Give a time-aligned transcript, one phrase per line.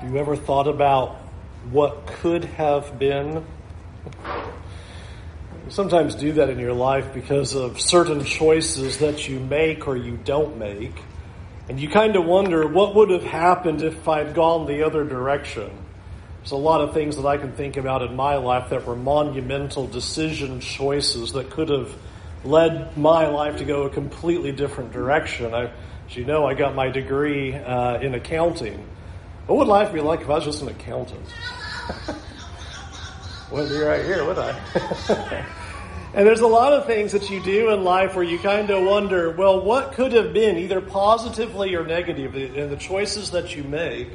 [0.00, 1.16] Have you ever thought about
[1.70, 3.46] what could have been?
[4.26, 9.96] You sometimes do that in your life because of certain choices that you make or
[9.96, 10.92] you don't make.
[11.70, 15.70] And you kind of wonder what would have happened if I'd gone the other direction.
[16.40, 18.96] There's a lot of things that I can think about in my life that were
[18.96, 21.90] monumental decision choices that could have
[22.44, 25.54] led my life to go a completely different direction.
[25.54, 25.70] I,
[26.06, 28.86] as you know, I got my degree uh, in accounting.
[29.46, 31.24] What would life be like if I was just an accountant?
[33.50, 34.58] Wouldn't be right here, would I?
[36.14, 38.84] and there's a lot of things that you do in life where you kind of
[38.84, 43.62] wonder, well, what could have been, either positively or negatively, in the choices that you
[43.62, 44.08] make?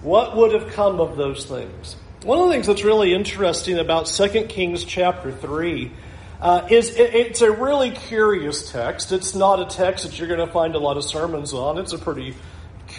[0.00, 1.96] What would have come of those things?
[2.22, 5.92] One of the things that's really interesting about 2 Kings chapter 3
[6.40, 9.12] uh, is it, it's a really curious text.
[9.12, 11.76] It's not a text that you're going to find a lot of sermons on.
[11.76, 12.34] It's a pretty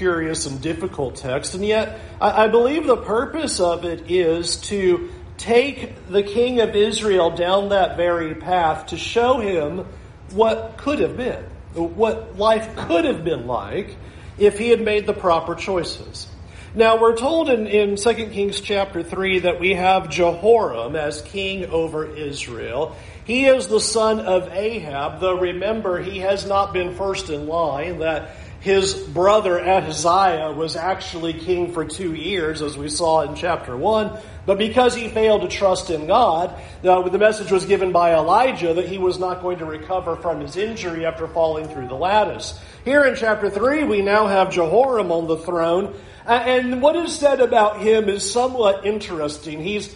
[0.02, 1.54] curious and difficult text.
[1.54, 6.76] And yet, I, I believe the purpose of it is to take the king of
[6.76, 9.86] Israel down that very path to show him
[10.32, 11.44] what could have been,
[11.76, 13.96] what life could have been like
[14.40, 16.28] if he had made the proper choices.
[16.74, 21.66] Now we're told in, in 2 Kings chapter 3 that we have Jehoram as king
[21.66, 22.96] over Israel.
[23.26, 28.00] He is the son of Ahab, though remember he has not been first in line,
[28.00, 33.76] that his brother Ahaziah was actually king for two years, as we saw in chapter
[33.76, 34.20] 1.
[34.46, 38.88] But because he failed to trust in God, the message was given by Elijah that
[38.88, 42.60] he was not going to recover from his injury after falling through the lattice.
[42.86, 45.96] Here in chapter 3, we now have Jehoram on the throne.
[46.26, 49.62] And what is said about him is somewhat interesting.
[49.62, 49.96] He's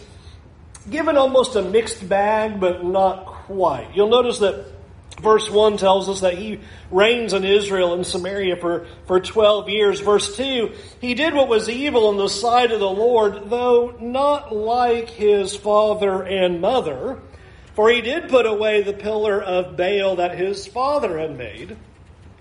[0.90, 3.94] given almost a mixed bag, but not quite.
[3.94, 4.66] You'll notice that
[5.20, 10.00] Verse 1 tells us that he reigns in Israel and Samaria for, for 12 years.
[10.00, 14.54] Verse 2, he did what was evil in the sight of the Lord, though not
[14.54, 17.18] like his father and mother,
[17.74, 21.76] for he did put away the pillar of Baal that his father had made.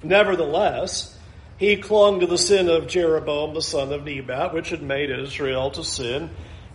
[0.03, 1.17] Nevertheless,
[1.57, 5.71] he clung to the sin of Jeroboam the son of Nebat, which had made Israel
[5.71, 6.29] to sin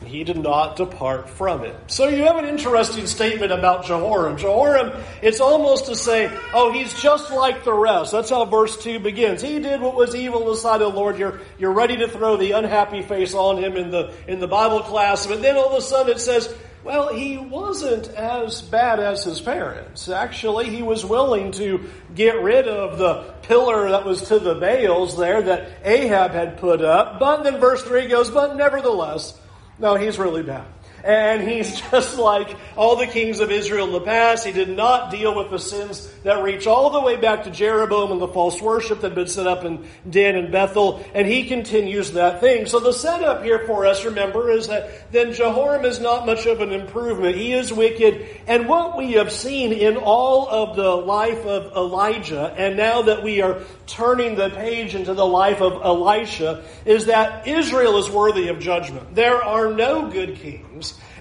[0.04, 1.76] he did not depart from it.
[1.88, 4.38] So you have an interesting statement about Jehoram.
[4.38, 8.12] Jehoram, it's almost to say, oh, he's just like the rest.
[8.12, 9.42] That's how verse 2 begins.
[9.42, 11.18] He did what was evil in the sight of the Lord.
[11.18, 14.80] You're, you're ready to throw the unhappy face on him in the, in the Bible
[14.80, 15.26] class.
[15.26, 16.52] But then all of a sudden it says,
[16.82, 20.08] well, he wasn't as bad as his parents.
[20.08, 21.84] Actually, he was willing to
[22.14, 26.80] get rid of the pillar that was to the Baals there that Ahab had put
[26.80, 27.20] up.
[27.20, 29.38] But then verse 3 goes, but nevertheless,
[29.80, 30.66] no, he's really bad.
[31.04, 34.44] And he's just like all the kings of Israel in the past.
[34.44, 38.12] He did not deal with the sins that reach all the way back to Jeroboam
[38.12, 41.04] and the false worship that had been set up in Dan and Bethel.
[41.14, 42.66] And he continues that thing.
[42.66, 46.60] So the setup here for us, remember, is that then Jehoram is not much of
[46.60, 47.36] an improvement.
[47.36, 48.26] He is wicked.
[48.46, 53.22] And what we have seen in all of the life of Elijah, and now that
[53.22, 58.48] we are turning the page into the life of Elisha, is that Israel is worthy
[58.48, 59.14] of judgment.
[59.14, 60.69] There are no good kings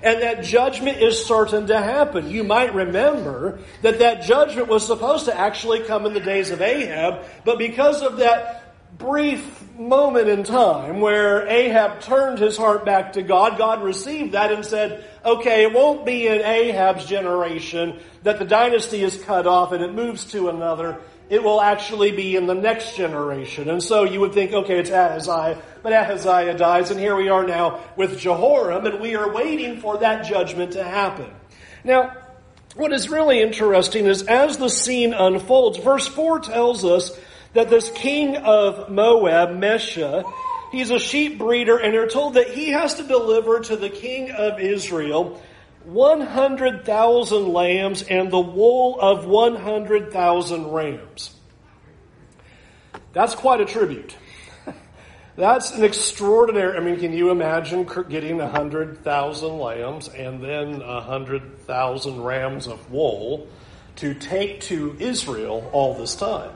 [0.02, 2.30] and that judgment is certain to happen.
[2.30, 6.62] You might remember that that judgment was supposed to actually come in the days of
[6.62, 13.14] Ahab, but because of that brief moment in time where Ahab turned his heart back
[13.14, 18.40] to God, God received that and said, okay, it won't be in Ahab's generation that
[18.40, 22.48] the dynasty is cut off and it moves to another it will actually be in
[22.48, 23.70] the next generation.
[23.70, 27.46] And so you would think, okay, it's Ahaziah, but Ahaziah dies, and here we are
[27.46, 31.32] now with Jehoram, and we are waiting for that judgment to happen.
[31.84, 32.16] Now,
[32.76, 37.18] what is really interesting is as the scene unfolds, verse 4 tells us
[37.54, 40.24] that this king of Moab, Mesha,
[40.72, 44.32] he's a sheep breeder, and they're told that he has to deliver to the king
[44.32, 45.42] of Israel
[45.86, 51.36] 100,000 lambs and the wool of 100,000 rams.
[53.14, 54.16] That's quite a tribute.
[55.36, 56.78] That's an extraordinary.
[56.78, 63.48] I mean, can you imagine getting 100,000 lambs and then 100,000 rams of wool
[63.98, 66.52] to take to Israel all this time?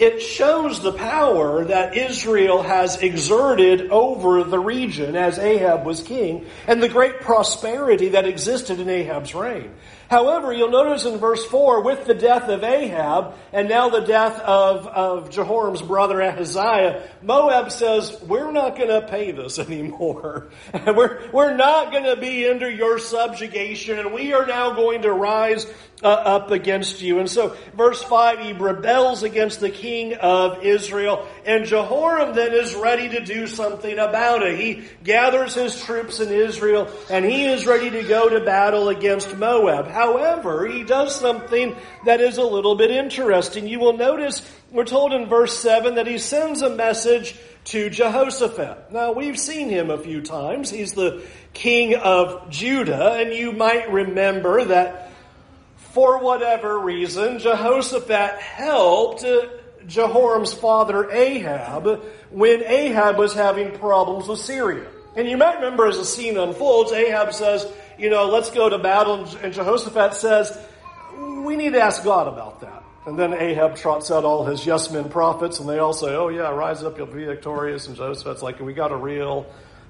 [0.00, 6.46] It shows the power that Israel has exerted over the region as Ahab was king
[6.66, 9.74] and the great prosperity that existed in Ahab's reign.
[10.10, 14.40] However, you'll notice in verse 4, with the death of Ahab and now the death
[14.40, 20.48] of, of Jehoram's brother Ahaziah, Moab says, we're not going to pay this anymore.
[20.86, 25.12] we're, we're not going to be under your subjugation and we are now going to
[25.12, 25.64] rise
[26.02, 27.18] uh, up against you.
[27.18, 31.26] And so, verse 5, he rebels against the king of Israel.
[31.44, 34.58] And Jehoram then is ready to do something about it.
[34.58, 39.36] He gathers his troops in Israel and he is ready to go to battle against
[39.36, 39.88] Moab.
[39.88, 41.76] However, he does something
[42.06, 43.66] that is a little bit interesting.
[43.66, 48.92] You will notice we're told in verse 7 that he sends a message to Jehoshaphat.
[48.92, 50.70] Now, we've seen him a few times.
[50.70, 55.09] He's the king of Judah, and you might remember that
[55.92, 59.24] for whatever reason, Jehoshaphat helped
[59.86, 64.88] Jehoram's father Ahab when Ahab was having problems with Syria.
[65.16, 67.66] And you might remember as the scene unfolds, Ahab says,
[67.98, 70.56] you know, let's go to battle, and Jehoshaphat says,
[71.18, 72.84] we need to ask God about that.
[73.06, 76.28] And then Ahab trots out all his yes men prophets, and they all say, Oh,
[76.28, 77.88] yeah, rise up, you'll be victorious.
[77.88, 79.46] And Jehoshaphat's like, We got a real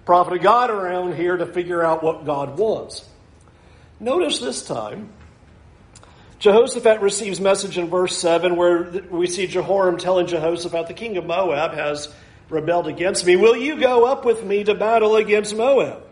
[0.07, 3.05] prophet of God around here to figure out what God wants.
[3.99, 5.13] Notice this time,
[6.41, 11.27] Jehoshaphat receives message in verse 7 where we see Jehoram telling Jehoshaphat, The king of
[11.27, 12.09] Moab has
[12.49, 13.37] rebelled against me.
[13.37, 16.03] Will you go up with me to battle against Moab?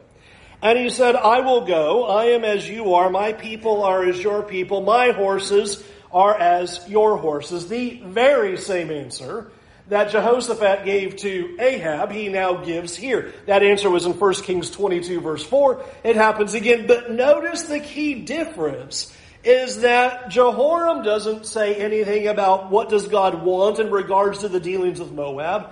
[0.60, 2.04] And he said, I will go.
[2.04, 3.08] I am as you are.
[3.08, 4.82] My people are as your people.
[4.82, 5.82] My horses
[6.12, 7.68] are as your horses.
[7.68, 9.50] The very same answer
[9.88, 13.32] that Jehoshaphat gave to Ahab, he now gives here.
[13.46, 15.82] That answer was in 1 Kings 22 verse 4.
[16.04, 16.86] It happens again.
[16.86, 19.10] But notice the key difference
[19.44, 24.60] is that Jehoram doesn't say anything about what does God want in regards to the
[24.60, 25.70] dealings with Moab,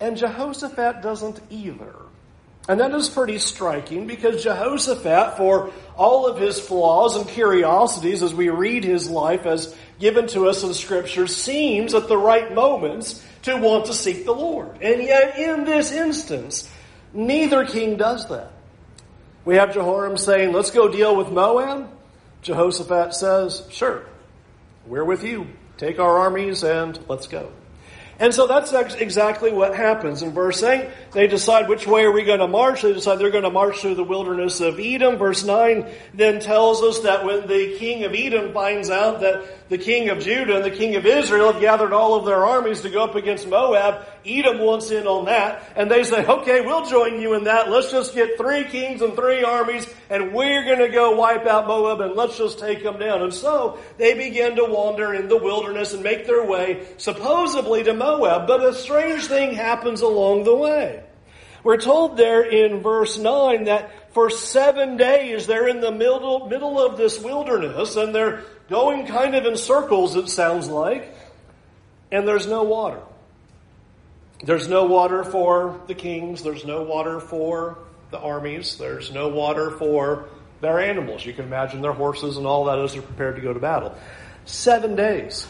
[0.00, 1.94] and Jehoshaphat doesn't either.
[2.68, 8.32] And that is pretty striking because Jehoshaphat, for all of his flaws and curiosities as
[8.32, 13.24] we read his life as given to us in Scripture, seems at the right moments
[13.42, 14.80] to want to seek the Lord.
[14.80, 16.70] And yet, in this instance,
[17.12, 18.52] neither king does that.
[19.44, 21.90] We have Jehoram saying, Let's go deal with Moab.
[22.42, 24.04] Jehoshaphat says, Sure,
[24.86, 25.46] we're with you.
[25.78, 27.50] Take our armies and let's go.
[28.18, 30.22] And so that's exactly what happens.
[30.22, 32.82] In verse 8, they decide which way are we going to march.
[32.82, 35.16] They decide they're going to march through the wilderness of Edom.
[35.16, 39.78] Verse 9 then tells us that when the king of Edom finds out that the
[39.78, 42.90] king of Judah and the king of Israel have gathered all of their armies to
[42.90, 45.72] go up against Moab, Edom wants in on that.
[45.74, 47.70] And they say, okay, we'll join you in that.
[47.70, 51.66] Let's just get three kings and three armies and we're going to go wipe out
[51.66, 53.22] Moab and let's just take them down.
[53.22, 57.94] And so they begin to wander in the wilderness and make their way supposedly to
[57.94, 58.46] Moab.
[58.46, 61.02] But a strange thing happens along the way.
[61.64, 66.78] We're told there in verse 9 that for seven days they're in the middle, middle
[66.78, 68.42] of this wilderness and they're
[68.72, 71.14] going kind of in circles, it sounds like,
[72.10, 73.00] and there's no water.
[74.44, 77.78] There's no water for the kings, there's no water for
[78.10, 80.28] the armies, there's no water for
[80.60, 81.24] their animals.
[81.24, 83.96] You can imagine their horses and all that as they're prepared to go to battle.
[84.44, 85.46] Seven days.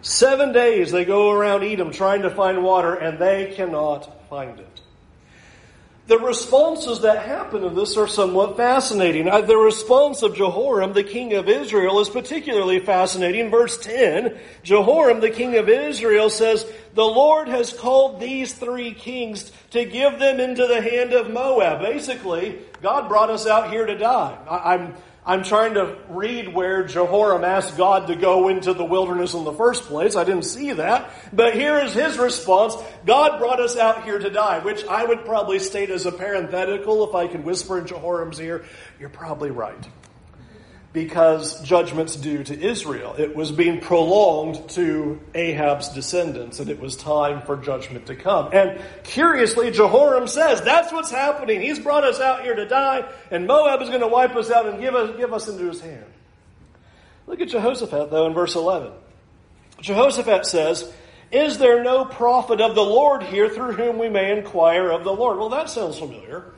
[0.00, 4.75] Seven days they go around Edom trying to find water and they cannot find it.
[6.06, 9.28] The responses that happen in this are somewhat fascinating.
[9.28, 13.50] Uh, the response of Jehoram, the king of Israel, is particularly fascinating.
[13.50, 16.64] Verse 10, Jehoram, the king of Israel, says,
[16.94, 21.80] The Lord has called these three kings to give them into the hand of Moab.
[21.80, 24.38] Basically, God brought us out here to die.
[24.48, 24.94] I'm
[25.28, 29.52] I'm trying to read where Jehoram asked God to go into the wilderness in the
[29.52, 30.14] first place.
[30.14, 31.10] I didn't see that.
[31.32, 32.76] But here is his response.
[33.04, 37.08] God brought us out here to die, which I would probably state as a parenthetical
[37.08, 38.64] if I could whisper in Jehoram's ear.
[39.00, 39.84] You're probably right
[40.96, 43.14] because judgment's due to Israel.
[43.18, 48.48] It was being prolonged to Ahab's descendants, and it was time for judgment to come.
[48.54, 51.60] And curiously, Jehoram says, that's what's happening.
[51.60, 54.64] He's brought us out here to die, and Moab is going to wipe us out
[54.64, 56.06] and give us, give us into his hand.
[57.26, 58.90] Look at Jehoshaphat, though, in verse 11.
[59.82, 60.90] Jehoshaphat says,
[61.30, 65.12] Is there no prophet of the Lord here through whom we may inquire of the
[65.12, 65.36] Lord?
[65.36, 66.54] Well, that sounds familiar.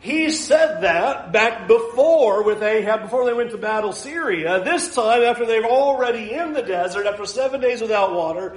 [0.00, 4.64] He said that back before with Ahab, before they went to battle Syria.
[4.64, 8.56] This time, after they're already in the desert, after seven days without water,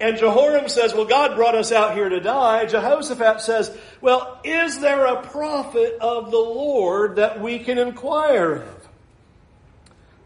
[0.00, 2.66] and Jehoram says, Well, God brought us out here to die.
[2.66, 8.88] Jehoshaphat says, Well, is there a prophet of the Lord that we can inquire of?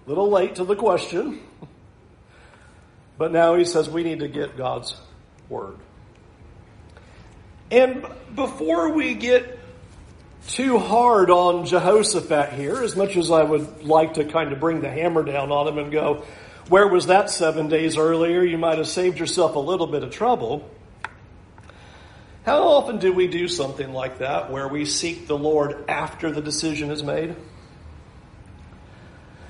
[0.07, 1.41] Little late to the question.
[3.19, 4.95] But now he says we need to get God's
[5.49, 5.77] word.
[7.71, 9.58] And before we get
[10.49, 14.81] too hard on Jehoshaphat here, as much as I would like to kind of bring
[14.81, 16.25] the hammer down on him and go,
[16.69, 18.43] where was that seven days earlier?
[18.43, 20.69] You might have saved yourself a little bit of trouble.
[22.45, 26.41] How often do we do something like that where we seek the Lord after the
[26.41, 27.37] decision is made?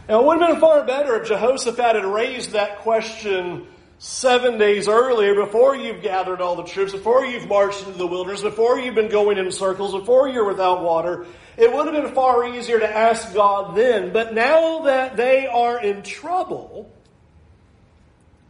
[0.08, 4.88] Now, it would have been far better if Jehoshaphat had raised that question seven days
[4.88, 8.94] earlier, before you've gathered all the troops, before you've marched into the wilderness, before you've
[8.94, 11.26] been going in circles, before you're without water,
[11.56, 14.12] it would have been far easier to ask God then.
[14.12, 16.90] But now that they are in trouble,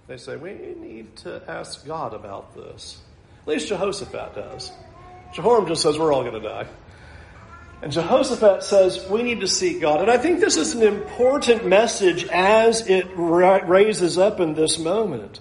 [0.06, 3.00] they say, we need to ask God about this.
[3.42, 4.70] At least Jehoshaphat does.
[5.32, 6.66] Jehoram just says, we're all going to die.
[7.80, 10.00] And Jehoshaphat says, we need to seek God.
[10.00, 15.40] And I think this is an important message as it raises up in this moment.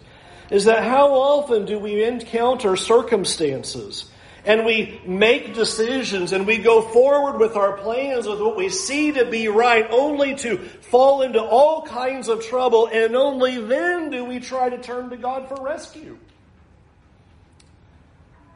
[0.51, 4.09] Is that how often do we encounter circumstances
[4.45, 9.11] and we make decisions and we go forward with our plans with what we see
[9.11, 14.23] to be right only to fall into all kinds of trouble and only then do
[14.23, 16.17] we try to turn to God for rescue.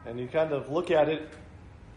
[0.06, 1.28] And you kind of look at it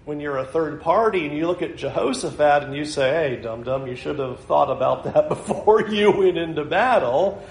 [0.06, 3.64] when you're a third party and you look at Jehoshaphat and you say, hey, dum
[3.64, 7.44] dum, you should have thought about that before you went into battle.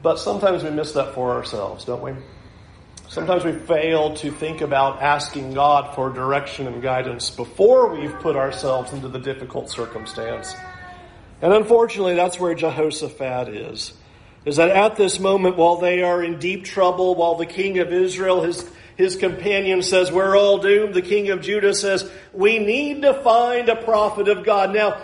[0.00, 2.12] But sometimes we miss that for ourselves, don't we?
[3.08, 8.36] Sometimes we fail to think about asking God for direction and guidance before we've put
[8.36, 10.54] ourselves into the difficult circumstance.
[11.42, 13.92] And unfortunately, that's where Jehoshaphat is.
[14.44, 17.92] Is that at this moment, while they are in deep trouble, while the king of
[17.92, 20.94] Israel, his his companion says, We're all doomed.
[20.94, 24.72] The king of Judah says, We need to find a prophet of God.
[24.72, 25.02] Now,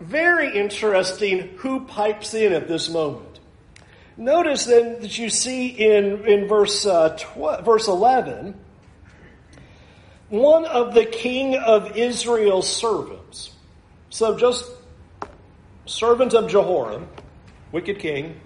[0.00, 3.40] very interesting who pipes in at this moment.
[4.16, 8.54] Notice then that you see in, in verse, uh, tw- verse 11,
[10.28, 13.50] one of the king of Israel's servants.
[14.10, 14.70] So just
[15.86, 17.08] servant of Jehoram,
[17.72, 18.40] wicked king,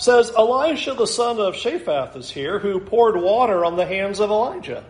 [0.00, 4.30] says Elisha the son of Shaphat is here who poured water on the hands of
[4.30, 4.82] Elijah.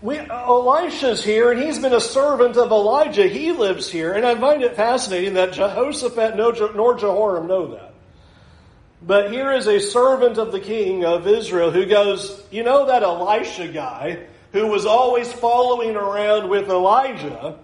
[0.00, 3.26] We, Elisha's here and he's been a servant of Elijah.
[3.26, 4.12] He lives here.
[4.12, 7.94] And I find it fascinating that Jehoshaphat nor Jehoram know that.
[9.02, 13.02] But here is a servant of the king of Israel who goes, you know that
[13.02, 17.58] Elisha guy who was always following around with Elijah?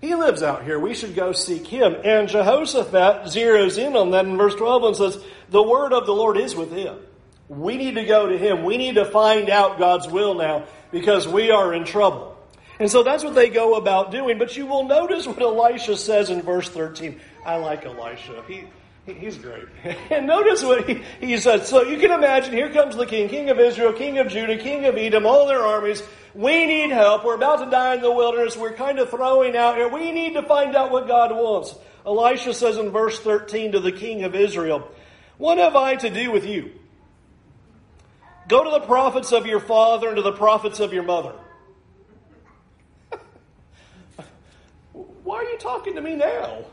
[0.00, 0.78] He lives out here.
[0.78, 1.94] We should go seek him.
[2.04, 6.14] And Jehoshaphat zeroes in on that in verse 12 and says, The word of the
[6.14, 6.96] Lord is with him.
[7.48, 8.64] We need to go to him.
[8.64, 12.36] We need to find out God's will now because we are in trouble.
[12.78, 14.38] And so that's what they go about doing.
[14.38, 17.20] But you will notice what Elisha says in verse 13.
[17.44, 18.44] I like Elisha.
[18.46, 18.64] He,
[19.06, 19.64] He's great.
[20.10, 21.66] And notice what he, he said.
[21.66, 24.84] So you can imagine, here comes the king, king of Israel, king of Judah, king
[24.84, 26.02] of Edom, all their armies.
[26.34, 27.24] We need help.
[27.24, 28.56] We're about to die in the wilderness.
[28.56, 29.88] We're kind of throwing out here.
[29.88, 31.74] We need to find out what God wants.
[32.06, 34.90] Elisha says in verse 13 to the king of Israel,
[35.40, 36.70] What have I to do with you?
[38.46, 41.32] Go to the prophets of your father and to the prophets of your mother.
[44.92, 46.66] Why are you talking to me now?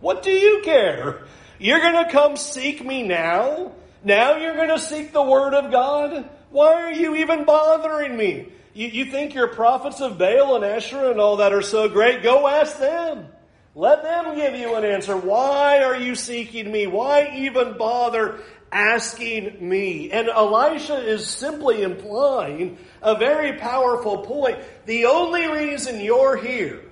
[0.00, 1.26] What do you care?
[1.58, 3.72] You're going to come seek me now?
[4.02, 6.26] Now you're going to seek the word of God?
[6.48, 8.48] Why are you even bothering me?
[8.72, 12.22] You, you think your prophets of Baal and Asherah and all that are so great?
[12.22, 13.26] Go ask them.
[13.74, 15.16] Let them give you an answer.
[15.16, 16.86] Why are you seeking me?
[16.86, 18.40] Why even bother
[18.72, 20.10] asking me?
[20.10, 24.58] And Elisha is simply implying a very powerful point.
[24.86, 26.82] The only reason you're here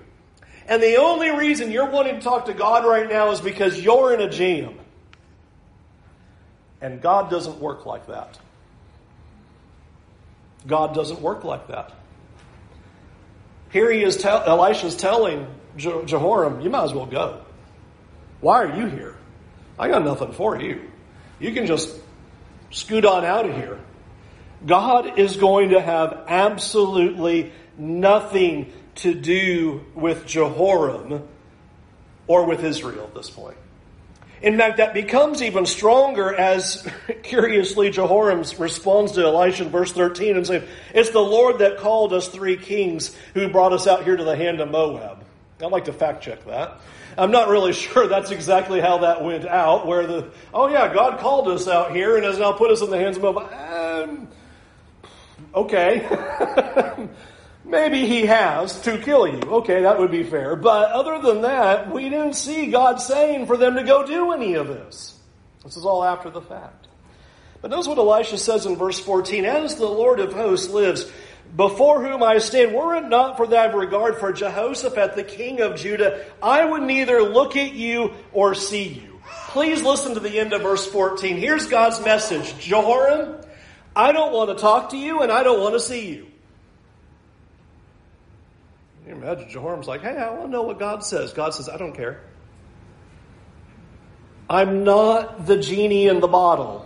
[0.69, 4.13] and the only reason you're wanting to talk to God right now is because you're
[4.13, 4.75] in a jam.
[6.79, 8.37] And God doesn't work like that.
[10.67, 11.91] God doesn't work like that.
[13.71, 15.47] Here he is, tell, Elisha's telling
[15.79, 17.41] Je- Jehoram, you might as well go.
[18.41, 19.15] Why are you here?
[19.77, 20.89] I got nothing for you.
[21.39, 21.95] You can just
[22.71, 23.79] scoot on out of here.
[24.65, 31.27] God is going to have absolutely nothing to do with Jehoram
[32.27, 33.57] or with Israel at this point.
[34.41, 36.87] In fact, that becomes even stronger as,
[37.23, 42.13] curiously, Jehoram responds to Elisha in verse 13 and says, It's the Lord that called
[42.13, 45.18] us three kings who brought us out here to the hand of Moab.
[45.61, 46.79] I'd like to fact check that.
[47.17, 51.19] I'm not really sure that's exactly how that went out, where the, oh yeah, God
[51.19, 53.37] called us out here and has now put us in the hands of.
[53.37, 54.27] Um,
[55.53, 57.07] okay.
[57.65, 59.41] Maybe he has to kill you.
[59.41, 60.55] Okay, that would be fair.
[60.55, 64.55] But other than that, we didn't see God saying for them to go do any
[64.55, 65.19] of this.
[65.63, 66.87] This is all after the fact.
[67.61, 71.11] But notice what Elisha says in verse 14 As the Lord of hosts lives,
[71.55, 75.75] before whom I stand, were it not for that regard for Jehoshaphat, the king of
[75.75, 79.19] Judah, I would neither look at you or see you.
[79.49, 81.37] Please listen to the end of verse 14.
[81.37, 83.41] Here's God's message Jehoram,
[83.95, 86.27] I don't want to talk to you and I don't want to see you.
[89.07, 91.33] You imagine Jehoram's like, hey, I want to know what God says.
[91.33, 92.21] God says, I don't care.
[94.47, 96.85] I'm not the genie in the bottle.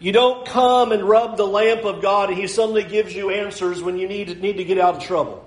[0.00, 3.82] You don't come and rub the lamp of God and He suddenly gives you answers
[3.82, 5.46] when you need, need to get out of trouble.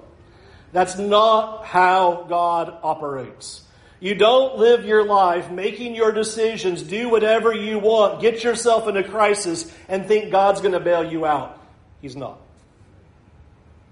[0.72, 3.62] That's not how God operates.
[4.00, 8.98] You don't live your life making your decisions, do whatever you want, get yourself in
[8.98, 11.60] a crisis, and think God's going to bail you out.
[12.02, 12.40] He's not.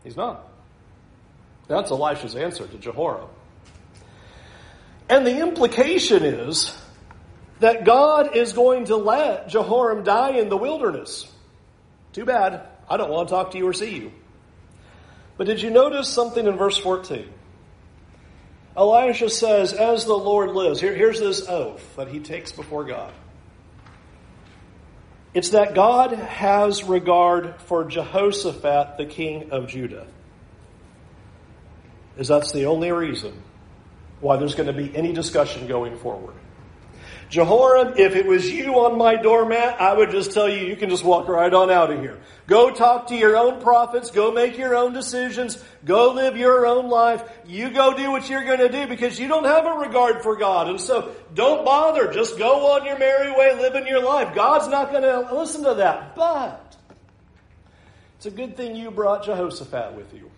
[0.03, 0.47] He's not.
[1.67, 3.29] That's Elisha's answer to Jehoram.
[5.07, 6.75] And the implication is
[7.61, 11.31] that God is going to let Jehoram die in the wilderness.
[12.11, 12.63] Too bad.
[12.89, 14.11] I don't want to talk to you or see you.
[15.37, 17.31] But did you notice something in verse 14?
[18.75, 23.13] Elisha says, As the Lord lives, here, here's this oath that he takes before God.
[25.35, 30.07] It's that God has regard for Jehoshaphat, the king of Judah.
[32.17, 33.39] Is that's the only reason
[34.19, 36.35] why there's going to be any discussion going forward.
[37.29, 40.89] Jehoram, if it was you on my doormat, I would just tell you, you can
[40.89, 42.19] just walk right on out of here.
[42.47, 44.11] Go talk to your own prophets.
[44.11, 45.63] Go make your own decisions.
[45.85, 47.23] Go live your own life.
[47.47, 50.35] You go do what you're going to do because you don't have a regard for
[50.35, 50.67] God.
[50.67, 52.11] And so don't bother.
[52.11, 54.35] Just go on your merry way, living your life.
[54.35, 56.15] God's not going to listen to that.
[56.15, 56.75] But
[58.17, 60.29] it's a good thing you brought Jehoshaphat with you.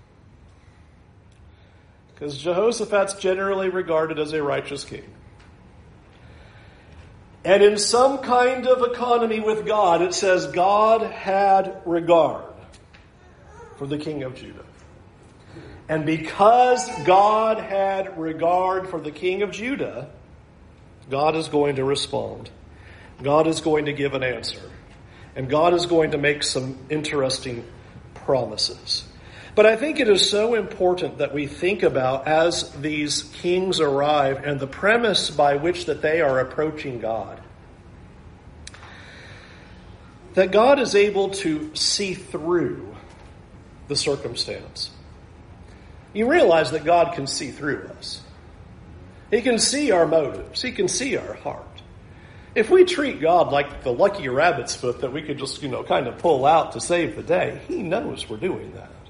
[2.14, 5.04] Because Jehoshaphat's generally regarded as a righteous king.
[7.46, 12.46] And in some kind of economy with God, it says God had regard
[13.78, 14.64] for the king of Judah.
[15.90, 20.10] And because God had regard for the king of Judah,
[21.10, 22.50] God is going to respond.
[23.22, 24.62] God is going to give an answer.
[25.36, 27.66] And God is going to make some interesting
[28.14, 29.04] promises.
[29.56, 34.44] But I think it is so important that we think about as these kings arrive
[34.44, 37.40] and the premise by which that they are approaching God.
[40.34, 42.96] That God is able to see through
[43.88, 44.90] the circumstance.
[46.14, 48.22] You realize that God can see through us.
[49.30, 50.64] He can see our motives.
[50.64, 51.68] He can see our heart.
[52.56, 55.84] If we treat God like the lucky rabbit's foot that we could just, you know,
[55.84, 59.03] kind of pull out to save the day, He knows we're doing that.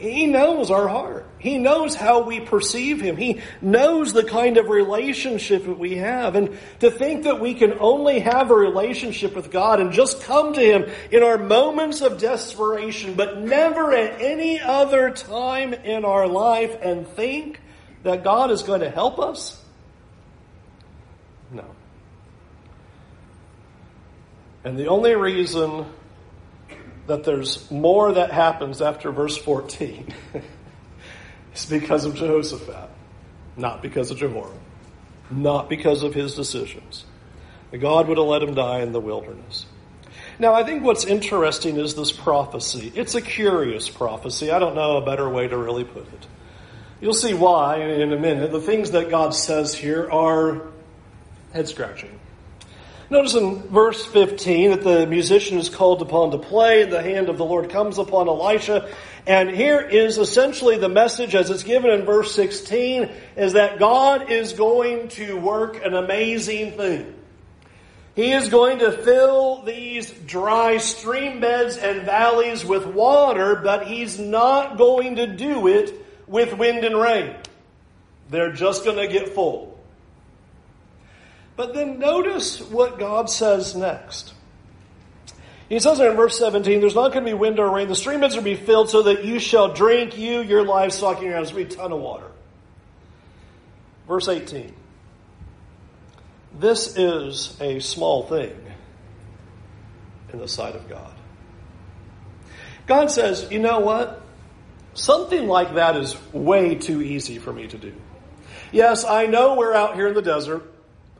[0.00, 1.26] He knows our heart.
[1.38, 3.18] He knows how we perceive Him.
[3.18, 6.36] He knows the kind of relationship that we have.
[6.36, 10.54] And to think that we can only have a relationship with God and just come
[10.54, 16.26] to Him in our moments of desperation, but never at any other time in our
[16.26, 17.60] life and think
[18.02, 19.62] that God is going to help us?
[21.52, 21.66] No.
[24.64, 25.84] And the only reason
[27.10, 30.14] that there's more that happens after verse 14
[31.54, 32.88] is because of Jehoshaphat,
[33.56, 34.60] not because of Jehoram,
[35.28, 37.04] not because of his decisions.
[37.72, 39.66] God would have let him die in the wilderness.
[40.38, 42.92] Now, I think what's interesting is this prophecy.
[42.94, 44.52] It's a curious prophecy.
[44.52, 46.26] I don't know a better way to really put it.
[47.00, 48.52] You'll see why in a minute.
[48.52, 50.62] The things that God says here are
[51.52, 52.20] head scratching.
[53.10, 57.28] Notice in verse 15 that the musician is called upon to play, and the hand
[57.28, 58.88] of the Lord comes upon Elisha.
[59.26, 64.30] And here is essentially the message as it's given in verse 16 is that God
[64.30, 67.16] is going to work an amazing thing.
[68.14, 74.20] He is going to fill these dry stream beds and valleys with water, but he's
[74.20, 75.92] not going to do it
[76.28, 77.34] with wind and rain.
[78.28, 79.69] They're just going to get full.
[81.56, 84.34] But then notice what God says next.
[85.68, 87.86] He says in verse 17, there's not going to be wind or rain.
[87.86, 91.26] The stream beds will be filled so that you shall drink, you, your livestock, and
[91.26, 91.52] your animals.
[91.52, 92.26] There's be a ton of water.
[94.08, 94.74] Verse 18.
[96.58, 98.56] This is a small thing
[100.32, 101.14] in the sight of God.
[102.88, 104.20] God says, you know what?
[104.94, 107.94] Something like that is way too easy for me to do.
[108.72, 110.64] Yes, I know we're out here in the desert.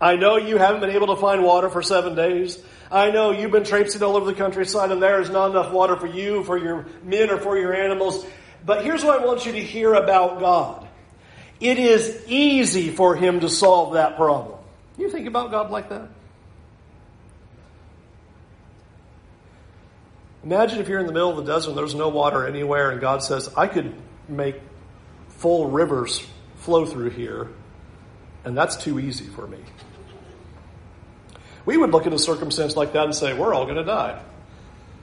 [0.01, 2.63] I know you haven't been able to find water for seven days.
[2.91, 5.97] I know you've been traipsing all over the countryside and there is not enough water
[5.97, 8.25] for you, for your men, or for your animals.
[8.65, 10.89] But here's what I want you to hear about God.
[11.61, 14.59] It is easy for Him to solve that problem.
[14.97, 16.09] You think about God like that?
[20.43, 23.01] Imagine if you're in the middle of the desert and there's no water anywhere and
[23.01, 23.95] God says, I could
[24.27, 24.57] make
[25.29, 27.49] full rivers flow through here,
[28.45, 29.59] and that's too easy for me.
[31.71, 34.21] We would look at a circumstance like that and say, we're all going to die.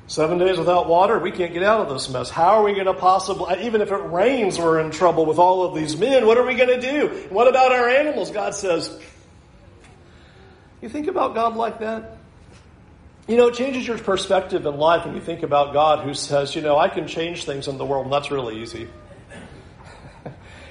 [0.08, 2.30] Seven days without water, we can't get out of this mess.
[2.30, 5.64] How are we going to possibly, even if it rains, we're in trouble with all
[5.64, 6.26] of these men.
[6.26, 7.26] What are we going to do?
[7.30, 8.32] What about our animals?
[8.32, 9.00] God says,
[10.82, 12.18] You think about God like that?
[13.30, 16.54] You know, it changes your perspective in life when you think about God who says,
[16.54, 18.90] you know, I can change things in the world, and that's really easy.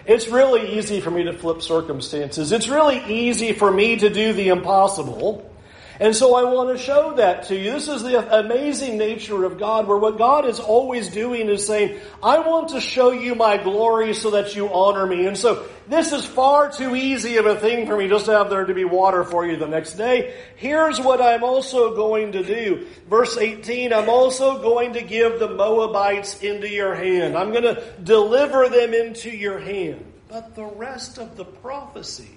[0.06, 2.52] it's really easy for me to flip circumstances.
[2.52, 5.50] It's really easy for me to do the impossible.
[5.98, 7.72] And so I want to show that to you.
[7.72, 11.98] This is the amazing nature of God, where what God is always doing is saying,
[12.22, 15.26] I want to show you my glory so that you honor me.
[15.26, 18.50] And so this is far too easy of a thing for me just to have
[18.50, 20.34] there to be water for you the next day.
[20.56, 22.86] Here's what I'm also going to do.
[23.08, 27.38] Verse 18, I'm also going to give the Moabites into your hand.
[27.38, 30.04] I'm going to deliver them into your hand.
[30.28, 32.36] But the rest of the prophecy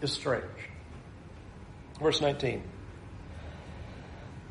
[0.00, 0.44] is strange.
[2.02, 2.62] Verse 19.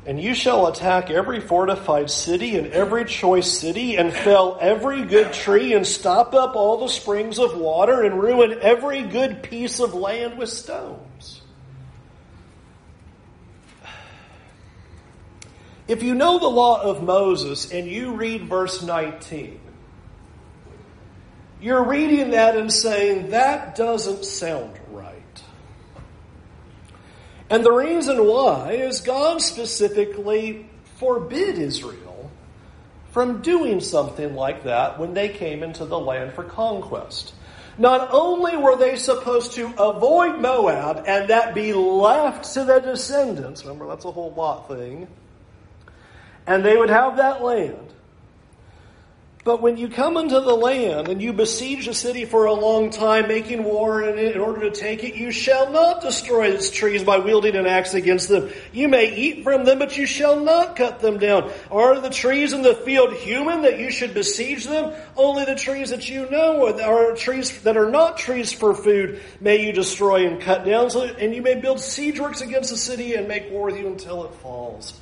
[0.04, 5.32] And you shall attack every fortified city and every choice city, and fell every good
[5.32, 9.94] tree, and stop up all the springs of water, and ruin every good piece of
[9.94, 11.42] land with stones.
[15.86, 19.60] If you know the law of Moses and you read verse 19,
[21.60, 24.81] you're reading that and saying, that doesn't sound right.
[27.52, 32.30] And the reason why is God specifically forbid Israel
[33.10, 37.34] from doing something like that when they came into the land for conquest.
[37.76, 43.66] Not only were they supposed to avoid Moab and that be left to their descendants,
[43.66, 45.06] remember that's a whole lot thing,
[46.46, 47.92] and they would have that land.
[49.44, 52.90] But when you come into the land and you besiege a city for a long
[52.90, 57.02] time, making war in in order to take it, you shall not destroy its trees
[57.02, 58.50] by wielding an axe against them.
[58.72, 61.50] You may eat from them, but you shall not cut them down.
[61.72, 64.92] Are the trees in the field human that you should besiege them?
[65.16, 69.66] Only the trees that you know are trees that are not trees for food may
[69.66, 73.14] you destroy and cut down, so, and you may build siege works against the city
[73.14, 75.00] and make war with you until it falls.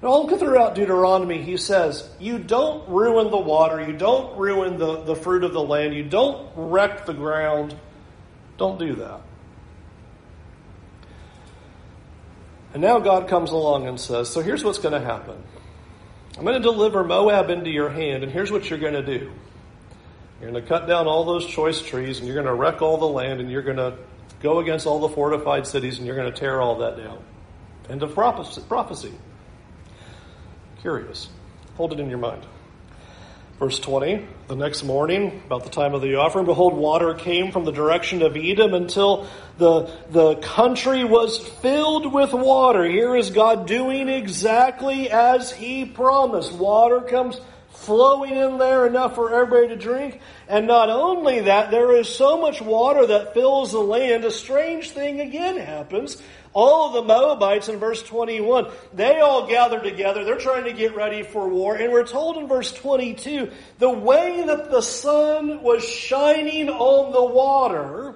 [0.00, 5.02] And all throughout Deuteronomy, he says, you don't ruin the water, you don't ruin the,
[5.02, 7.74] the fruit of the land, you don't wreck the ground.
[8.58, 9.20] Don't do that.
[12.74, 15.42] And now God comes along and says, So here's what's going to happen.
[16.36, 19.32] I'm going to deliver Moab into your hand, and here's what you're going to do.
[20.40, 22.98] You're going to cut down all those choice trees, and you're going to wreck all
[22.98, 23.96] the land, and you're going to
[24.40, 27.18] go against all the fortified cities, and you're going to tear all that down.
[27.88, 29.12] End of prophecy.
[30.80, 31.28] Curious.
[31.76, 32.44] Hold it in your mind.
[33.58, 37.64] Verse 20, the next morning, about the time of the offering, behold, water came from
[37.64, 39.26] the direction of Edom until
[39.58, 42.84] the, the country was filled with water.
[42.84, 46.52] Here is God doing exactly as He promised.
[46.52, 50.20] Water comes flowing in there enough for everybody to drink.
[50.46, 54.24] And not only that, there is so much water that fills the land.
[54.24, 59.80] A strange thing again happens all of the Moabites in verse 21, they all gather
[59.80, 60.24] together.
[60.24, 61.76] They're trying to get ready for war.
[61.76, 67.24] And we're told in verse 22, the way that the sun was shining on the
[67.24, 68.14] water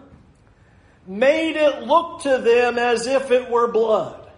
[1.07, 4.31] made it look to them as if it were blood.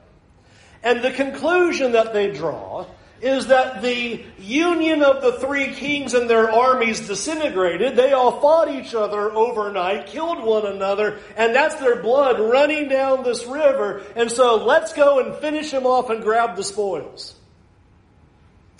[0.82, 2.86] And the conclusion that they draw
[3.20, 7.96] is that the union of the three kings and their armies disintegrated.
[7.96, 13.22] They all fought each other overnight, killed one another, and that's their blood running down
[13.24, 14.02] this river.
[14.16, 17.34] And so let's go and finish them off and grab the spoils.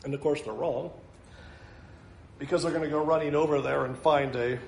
[0.04, 0.90] And of course, they're wrong
[2.38, 4.58] because they're going to go running over there and find a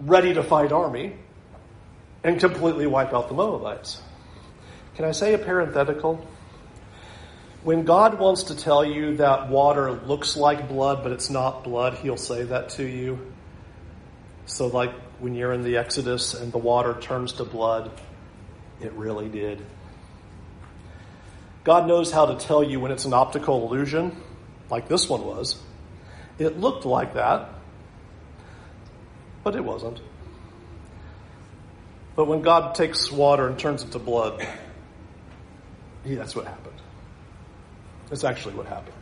[0.00, 1.16] ready to fight army
[2.22, 4.02] and completely wipe out the Moabites.
[4.96, 6.26] Can I say a parenthetical?
[7.66, 11.94] When God wants to tell you that water looks like blood, but it's not blood,
[11.94, 13.18] He'll say that to you.
[14.44, 17.90] So, like when you're in the Exodus and the water turns to blood,
[18.80, 19.66] it really did.
[21.64, 24.16] God knows how to tell you when it's an optical illusion,
[24.70, 25.60] like this one was.
[26.38, 27.48] It looked like that,
[29.42, 30.00] but it wasn't.
[32.14, 34.46] But when God takes water and turns it to blood,
[36.04, 36.75] that's what happened.
[38.08, 38.94] That's actually what happened.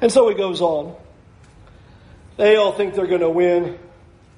[0.00, 0.94] And so he goes on.
[2.36, 3.78] They all think they're going to win.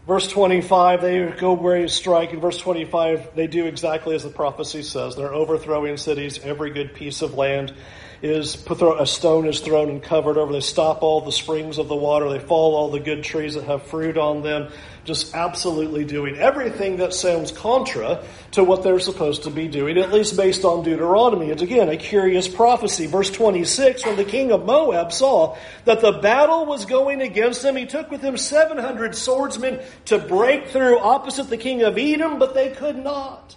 [0.06, 2.32] Verse 25, they go where to strike.
[2.32, 5.16] In verse 25, they do exactly as the prophecy says.
[5.16, 7.74] They're overthrowing cities, every good piece of land.
[8.20, 10.52] Is put a stone is thrown and covered over.
[10.52, 12.28] They stop all the springs of the water.
[12.28, 14.70] They fall all the good trees that have fruit on them.
[15.04, 20.12] Just absolutely doing everything that sounds contra to what they're supposed to be doing, at
[20.12, 21.50] least based on Deuteronomy.
[21.50, 23.06] It's again a curious prophecy.
[23.06, 27.76] Verse 26, when the king of Moab saw that the battle was going against him,
[27.76, 32.54] he took with him 700 swordsmen to break through opposite the king of Edom, but
[32.54, 33.54] they could not.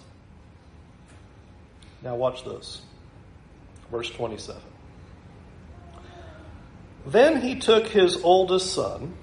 [2.04, 2.82] Now watch this.
[3.92, 4.62] Verse 27.
[7.06, 9.16] Then he took his oldest son,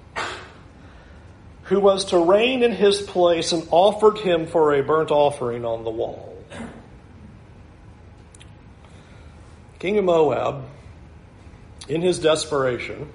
[1.63, 5.83] who was to reign in his place, and offered him for a burnt offering on
[5.83, 6.37] the wall.
[9.79, 10.65] King of Moab,
[11.87, 13.09] in his desperation,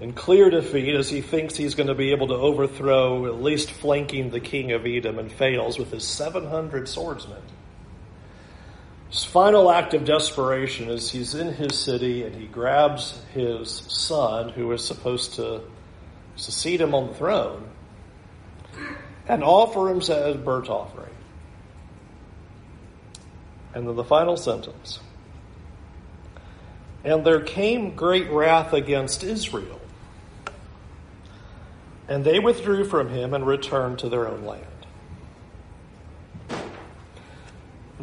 [0.00, 3.70] in clear defeat as he thinks he's going to be able to overthrow, at least
[3.70, 7.42] flanking the king of Edom, and fails with his 700 swordsmen.
[9.10, 14.50] His final act of desperation is he's in his city and he grabs his son,
[14.50, 15.62] who is supposed to
[16.36, 17.68] succeed him on the throne,
[19.26, 21.10] and offer him as a burnt offering.
[23.74, 25.00] And then the final sentence.
[27.02, 29.80] And there came great wrath against Israel.
[32.06, 34.66] And they withdrew from him and returned to their own land.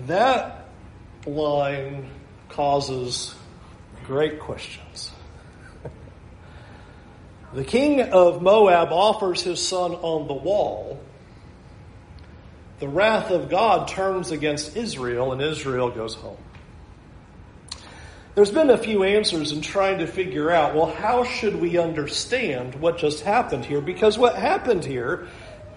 [0.05, 0.66] That
[1.27, 2.09] line
[2.49, 3.35] causes
[4.05, 5.11] great questions.
[7.53, 10.99] the king of Moab offers his son on the wall.
[12.79, 16.37] The wrath of God turns against Israel, and Israel goes home.
[18.35, 22.75] There's been a few answers in trying to figure out, well, how should we understand
[22.75, 23.81] what just happened here?
[23.81, 25.27] Because what happened here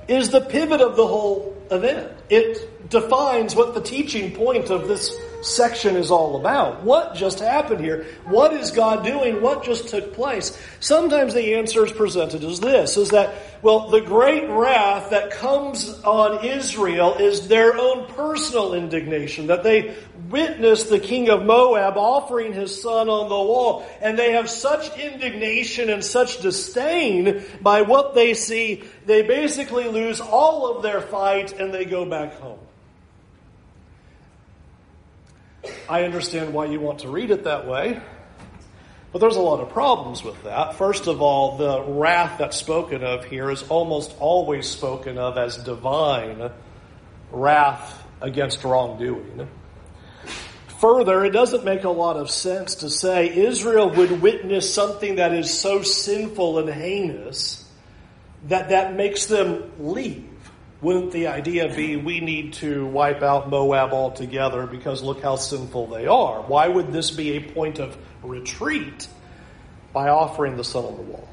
[0.07, 2.13] is the pivot of the whole event.
[2.29, 6.83] It defines what the teaching point of this section is all about.
[6.83, 8.07] What just happened here?
[8.25, 9.43] What is God doing?
[9.43, 10.59] What just took place?
[10.81, 15.89] Sometimes the answer is presented as this, is that, well, the great wrath that comes
[16.03, 19.95] on Israel is their own personal indignation, that they
[20.29, 24.97] witness the king of Moab offering his son on the wall, and they have such
[24.99, 31.53] indignation and such disdain by what they see, they basically lose all of their fight
[31.53, 32.59] and they go back home.
[35.89, 38.01] I understand why you want to read it that way.
[39.13, 40.77] But there's a lot of problems with that.
[40.77, 45.57] First of all, the wrath that's spoken of here is almost always spoken of as
[45.57, 46.51] divine
[47.33, 49.49] wrath against wrongdoing.
[50.81, 55.35] Further, it doesn't make a lot of sense to say Israel would witness something that
[55.35, 57.69] is so sinful and heinous
[58.47, 60.30] that that makes them leave.
[60.83, 65.89] Wouldn't the idea be we need to wipe out Moab altogether because look how sinful
[65.89, 66.41] they are?
[66.41, 69.07] Why would this be a point of retreat
[69.93, 71.29] by offering the son on the wall?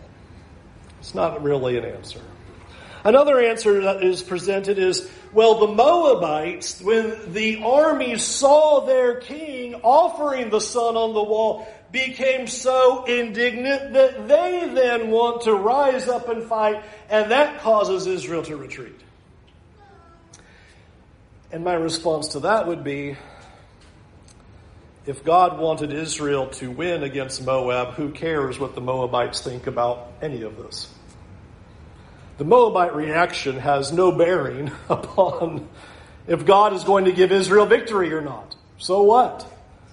[0.99, 2.19] It's not really an answer.
[3.05, 9.75] Another answer that is presented is well, the Moabites, when the army saw their king
[9.75, 16.07] offering the son on the wall, became so indignant that they then want to rise
[16.07, 18.99] up and fight, and that causes Israel to retreat.
[21.51, 23.15] And my response to that would be
[25.05, 30.12] if God wanted Israel to win against Moab, who cares what the Moabites think about
[30.21, 30.93] any of this?
[32.38, 35.69] The Moabite reaction has no bearing upon
[36.27, 38.55] if God is going to give Israel victory or not.
[38.77, 39.49] So what?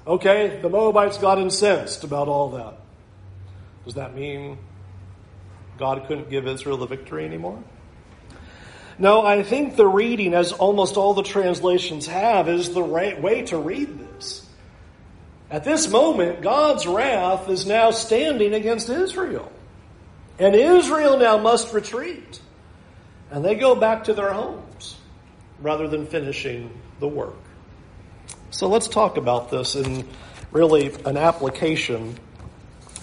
[0.06, 2.74] Okay, the Moabites got incensed about all that.
[3.84, 4.58] Does that mean
[5.78, 7.62] God couldn't give Israel the victory anymore?
[8.98, 13.42] No, I think the reading, as almost all the translations have, is the right way
[13.42, 14.46] to read this.
[15.50, 19.50] At this moment, God's wrath is now standing against Israel.
[20.38, 22.40] And Israel now must retreat.
[23.30, 24.96] And they go back to their homes
[25.61, 27.35] rather than finishing the work.
[28.50, 30.07] So let's talk about this in
[30.52, 32.16] really an application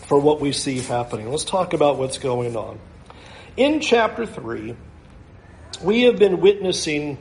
[0.08, 1.30] for what we see happening.
[1.30, 2.80] Let's talk about what's going on.
[3.58, 4.76] In chapter 3,
[5.80, 7.18] we have been witnessing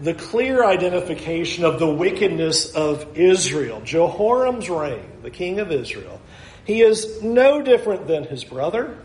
[0.00, 3.80] the clear identification of the wickedness of Israel.
[3.82, 6.20] Jehoram's reign, the king of Israel,
[6.64, 8.98] he is no different than his brother.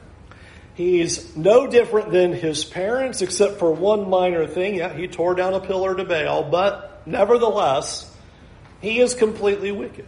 [0.75, 4.75] He's no different than his parents, except for one minor thing.
[4.75, 8.09] Yeah, he tore down a pillar to Baal, but nevertheless,
[8.79, 10.07] he is completely wicked.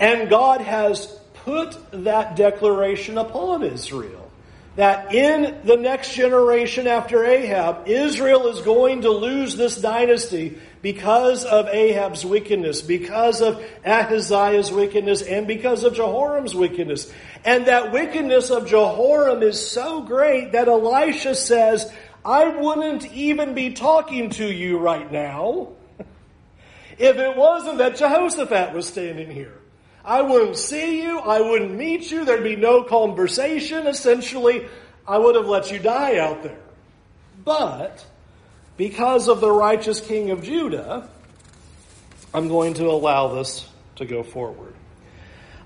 [0.00, 1.06] And God has
[1.44, 4.25] put that declaration upon Israel
[4.76, 11.44] that in the next generation after Ahab, Israel is going to lose this dynasty because
[11.44, 17.10] of Ahab's wickedness, because of Ahaziah's wickedness, and because of Jehoram's wickedness.
[17.44, 21.90] And that wickedness of Jehoram is so great that Elisha says,
[22.24, 25.68] I wouldn't even be talking to you right now
[26.98, 29.55] if it wasn't that Jehoshaphat was standing here.
[30.06, 31.18] I wouldn't see you.
[31.18, 32.24] I wouldn't meet you.
[32.24, 33.88] There'd be no conversation.
[33.88, 34.68] Essentially,
[35.06, 36.60] I would have let you die out there.
[37.44, 38.06] But
[38.76, 41.10] because of the righteous king of Judah,
[42.32, 44.75] I'm going to allow this to go forward.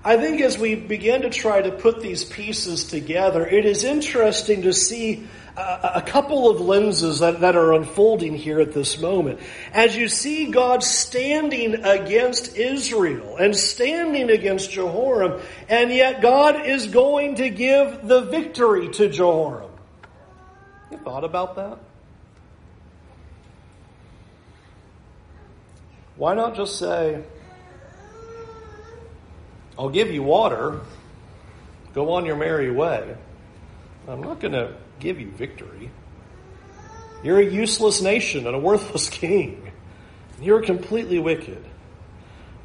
[0.03, 4.63] I think as we begin to try to put these pieces together, it is interesting
[4.63, 9.39] to see a, couple of lenses that, that are unfolding here at this moment.
[9.73, 16.87] As you see God standing against Israel and standing against Jehoram, and yet God is
[16.87, 19.71] going to give the victory to Jehoram.
[20.89, 21.77] You thought about that?
[26.15, 27.23] Why not just say,
[29.77, 30.81] I'll give you water,
[31.93, 33.15] go on your merry way.
[34.07, 35.91] I'm not going to give you victory.
[37.23, 39.71] You're a useless nation and a worthless king.
[40.41, 41.63] You're completely wicked.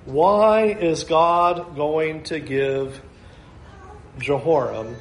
[0.07, 3.03] Why is God going to give
[4.19, 4.97] Jehoram,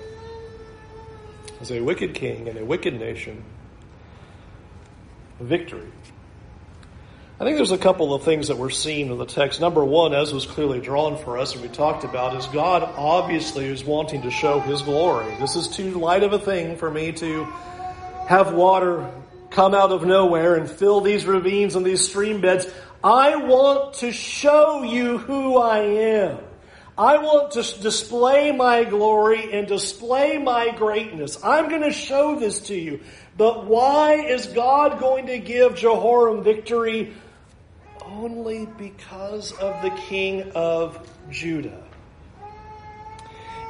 [1.62, 3.44] as a wicked king and a wicked nation,
[5.40, 5.92] victory?
[7.38, 9.60] I think there's a couple of things that we're seeing in the text.
[9.60, 13.66] Number one, as was clearly drawn for us and we talked about, is God obviously
[13.66, 15.36] is wanting to show His glory.
[15.42, 17.44] This is too light of a thing for me to
[18.30, 19.12] have water
[19.50, 22.68] come out of nowhere and fill these ravines and these stream beds.
[23.04, 26.38] I want to show you who I am.
[26.98, 31.38] I want to display my glory and display my greatness.
[31.44, 33.02] I'm going to show this to you.
[33.36, 37.14] But why is God going to give Jehoram victory
[38.08, 41.84] only because of the king of Judah.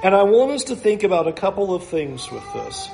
[0.03, 2.89] And I want us to think about a couple of things with this.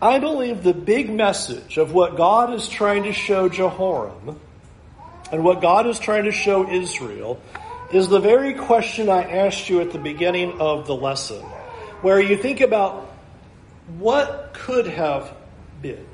[0.00, 4.40] I believe the big message of what God is trying to show Jehoram
[5.30, 7.40] and what God is trying to show Israel
[7.92, 11.42] is the very question I asked you at the beginning of the lesson,
[12.02, 13.14] where you think about
[13.98, 15.32] what could have
[15.80, 16.06] been.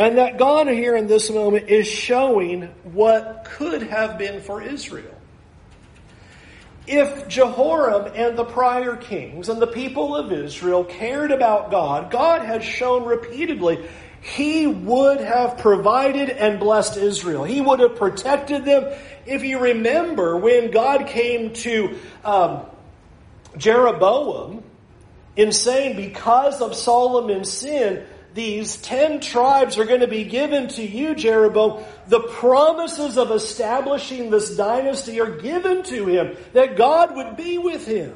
[0.00, 5.14] And that God here in this moment is showing what could have been for Israel.
[6.86, 12.40] If Jehoram and the prior kings and the people of Israel cared about God, God
[12.46, 13.86] has shown repeatedly
[14.22, 17.44] he would have provided and blessed Israel.
[17.44, 18.90] He would have protected them.
[19.26, 22.62] If you remember when God came to um,
[23.58, 24.64] Jeroboam
[25.36, 30.82] in saying, because of Solomon's sin, these ten tribes are going to be given to
[30.82, 31.84] you, Jeroboam.
[32.08, 37.86] The promises of establishing this dynasty are given to him, that God would be with
[37.86, 38.14] him.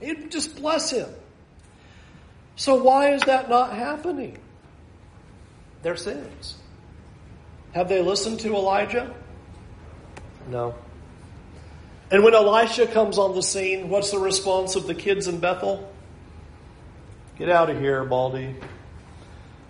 [0.00, 1.08] He'd just bless him.
[2.56, 4.38] So why is that not happening?
[5.82, 6.56] Their sins.
[7.74, 9.14] Have they listened to Elijah?
[10.48, 10.74] No.
[12.10, 15.90] And when Elisha comes on the scene, what's the response of the kids in Bethel?
[17.38, 18.54] Get out of here, Baldy.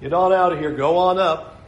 [0.00, 0.72] Get on out of here.
[0.72, 1.62] Go on up.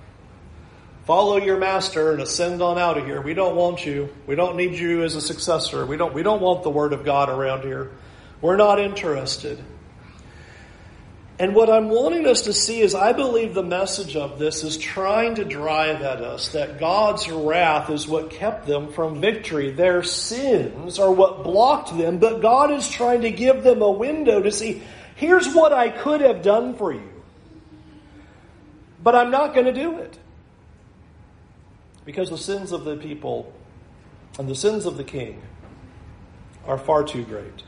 [1.07, 3.21] Follow your master and ascend on out of here.
[3.21, 4.13] We don't want you.
[4.27, 5.87] We don't need you as a successor.
[5.87, 7.93] We don't, we don't want the word of God around here.
[8.41, 9.63] We're not interested.
[11.39, 14.79] And what I'm wanting us to see is I believe the message of this is
[14.79, 19.71] trying to drive at us that God's wrath is what kept them from victory.
[19.71, 24.41] Their sins are what blocked them, but God is trying to give them a window
[24.41, 24.83] to see,
[25.15, 27.16] here's what I could have done for you.
[29.07, 30.19] But I'm not going to do it.
[32.05, 33.53] Because the sins of the people
[34.37, 35.41] and the sins of the king
[36.67, 37.63] are far too great.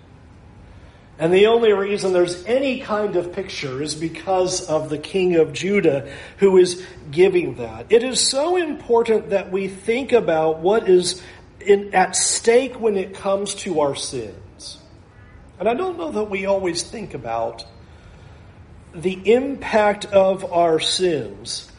[1.16, 5.53] And the only reason there's any kind of picture is because of the king of
[5.53, 7.87] Judah who is giving that.
[7.88, 11.22] It is so important that we think about what is
[11.61, 14.79] in, at stake when it comes to our sins.
[15.61, 17.64] And I don't know that we always think about
[18.94, 21.70] the impact of our sins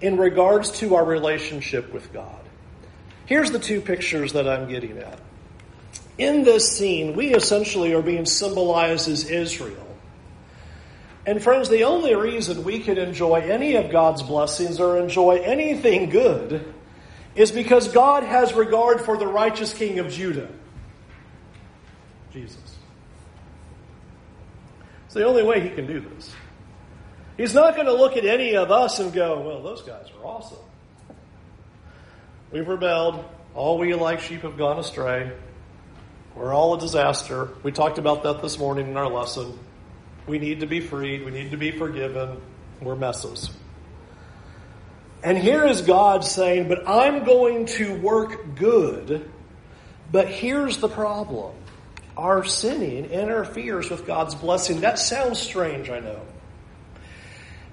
[0.00, 2.40] in regards to our relationship with God.
[3.26, 5.18] Here's the two pictures that I'm getting at.
[6.18, 9.86] In this scene, we essentially are being symbolized as Israel.
[11.26, 16.10] And friends, the only reason we can enjoy any of God's blessings or enjoy anything
[16.10, 16.72] good
[17.34, 20.48] is because God has regard for the righteous king of Judah,
[22.32, 22.58] Jesus.
[25.06, 26.32] It's the only way he can do this.
[27.36, 30.26] He's not going to look at any of us and go, well, those guys are
[30.26, 30.58] awesome.
[32.52, 33.24] We've rebelled.
[33.54, 35.32] All we like sheep have gone astray.
[36.36, 37.48] We're all a disaster.
[37.62, 39.58] We talked about that this morning in our lesson.
[40.26, 41.24] We need to be freed.
[41.24, 42.40] We need to be forgiven.
[42.80, 43.50] We're messes.
[45.22, 49.30] And here is God saying, But I'm going to work good.
[50.12, 51.54] But here's the problem
[52.16, 54.80] our sinning interferes with God's blessing.
[54.80, 56.20] That sounds strange, I know.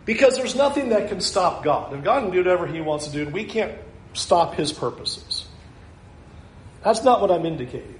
[0.05, 1.93] Because there's nothing that can stop God.
[1.93, 3.73] If God can do whatever He wants to do, we can't
[4.13, 5.45] stop His purposes.
[6.83, 7.99] That's not what I'm indicating.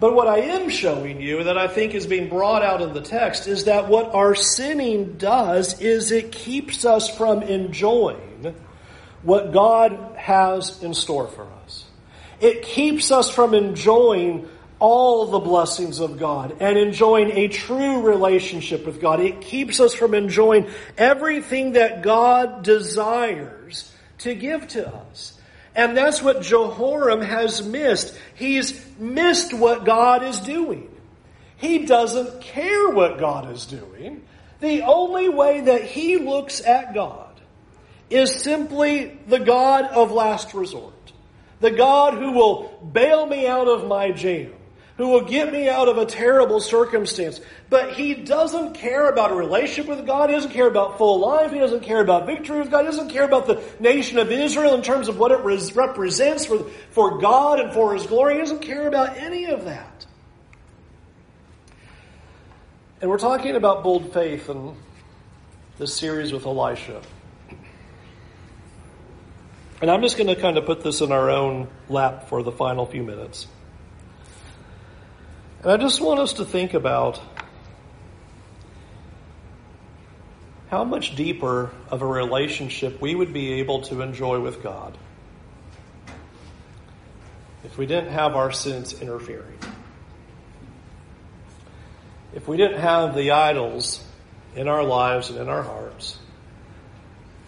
[0.00, 3.00] But what I am showing you that I think is being brought out in the
[3.00, 8.54] text is that what our sinning does is it keeps us from enjoying
[9.22, 11.84] what God has in store for us.
[12.40, 14.48] It keeps us from enjoying
[14.78, 19.20] all the blessings of God and enjoying a true relationship with God.
[19.20, 20.68] It keeps us from enjoying
[20.98, 25.38] everything that God desires to give to us.
[25.74, 28.16] And that's what Jehoram has missed.
[28.34, 30.90] He's missed what God is doing.
[31.56, 34.24] He doesn't care what God is doing.
[34.60, 37.40] The only way that he looks at God
[38.10, 40.92] is simply the God of last resort.
[41.60, 44.52] The God who will bail me out of my jam
[44.96, 47.40] who will get me out of a terrible circumstance.
[47.68, 50.30] But he doesn't care about a relationship with God.
[50.30, 51.50] He doesn't care about full life.
[51.50, 52.80] He doesn't care about victory with God.
[52.80, 55.40] He doesn't care about the nation of Israel in terms of what it
[55.74, 58.34] represents for, for God and for his glory.
[58.34, 60.06] He doesn't care about any of that.
[63.00, 64.76] And we're talking about bold faith in
[65.78, 67.02] this series with Elisha.
[69.82, 72.52] And I'm just going to kind of put this in our own lap for the
[72.52, 73.48] final few minutes.
[75.64, 77.18] And I just want us to think about
[80.68, 84.98] how much deeper of a relationship we would be able to enjoy with God
[87.64, 89.58] if we didn't have our sins interfering.
[92.34, 94.04] If we didn't have the idols
[94.54, 96.18] in our lives and in our hearts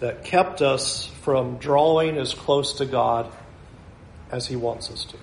[0.00, 3.30] that kept us from drawing as close to God
[4.30, 5.18] as He wants us to.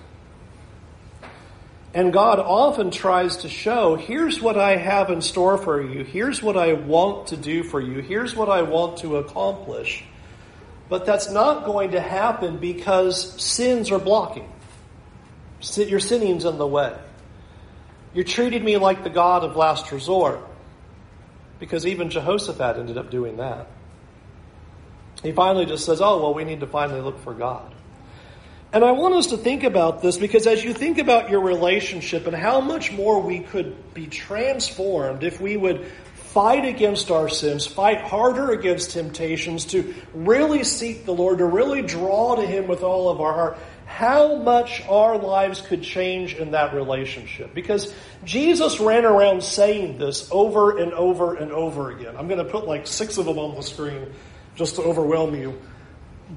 [1.94, 6.02] And God often tries to show, here's what I have in store for you.
[6.02, 8.00] Here's what I want to do for you.
[8.00, 10.04] Here's what I want to accomplish.
[10.88, 14.50] But that's not going to happen because sins are blocking.
[15.76, 16.94] Your sinning's in the way.
[18.12, 20.40] You're treating me like the God of last resort.
[21.60, 23.68] Because even Jehoshaphat ended up doing that.
[25.22, 27.73] He finally just says, oh, well, we need to finally look for God.
[28.74, 32.26] And I want us to think about this because as you think about your relationship
[32.26, 37.68] and how much more we could be transformed if we would fight against our sins,
[37.68, 42.82] fight harder against temptations, to really seek the Lord, to really draw to Him with
[42.82, 47.54] all of our heart, how much our lives could change in that relationship.
[47.54, 47.94] Because
[48.24, 52.16] Jesus ran around saying this over and over and over again.
[52.16, 54.12] I'm going to put like six of them on the screen
[54.56, 55.62] just to overwhelm you,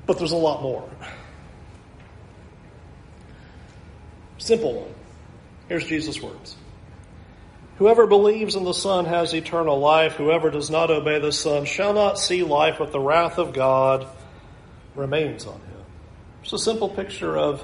[0.05, 0.87] but there's a lot more.
[4.37, 4.93] Simple one.
[5.67, 6.55] Here's Jesus' words.
[7.77, 10.13] Whoever believes in the Son has eternal life.
[10.13, 14.07] Whoever does not obey the Son shall not see life, but the wrath of God
[14.95, 15.85] remains on him.
[16.41, 17.63] It's a simple picture of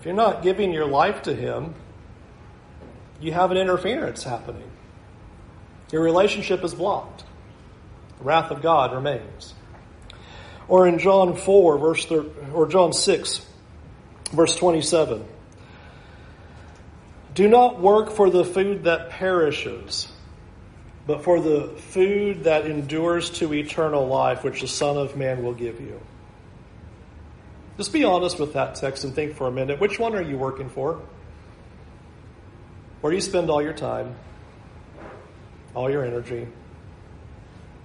[0.00, 1.74] if you're not giving your life to Him,
[3.20, 4.70] you have an interference happening.
[5.92, 7.22] Your relationship is blocked.
[8.16, 9.52] The wrath of God remains.
[10.68, 12.22] Or in John 4, verse 3,
[12.54, 13.46] or John 6,
[14.30, 15.24] Verse 27
[17.34, 20.10] Do not work for the food that perishes,
[21.06, 25.54] but for the food that endures to eternal life, which the Son of Man will
[25.54, 26.00] give you.
[27.76, 29.80] Just be honest with that text and think for a minute.
[29.80, 31.00] Which one are you working for?
[33.00, 34.14] Where do you spend all your time,
[35.74, 36.46] all your energy,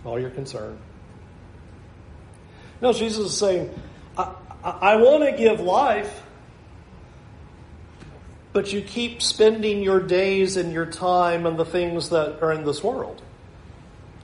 [0.04, 0.78] all your concern?
[2.82, 3.74] No, Jesus is saying,
[4.18, 6.24] I, I, I want to give life
[8.56, 12.64] but you keep spending your days and your time on the things that are in
[12.64, 13.22] this world.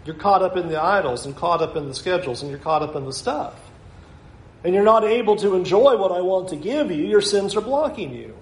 [0.05, 2.81] You're caught up in the idols and caught up in the schedules and you're caught
[2.81, 3.53] up in the stuff.
[4.63, 7.03] And you're not able to enjoy what I want to give you.
[7.03, 8.33] Your sins are blocking you.